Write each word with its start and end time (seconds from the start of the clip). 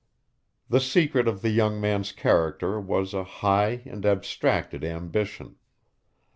The 0.67 0.79
secret 0.79 1.27
of 1.27 1.43
the 1.43 1.51
young 1.51 1.79
man's 1.79 2.11
character 2.11 2.79
was 2.81 3.13
a 3.13 3.23
high 3.23 3.83
and 3.85 4.03
abstracted 4.03 4.83
ambition. 4.83 5.57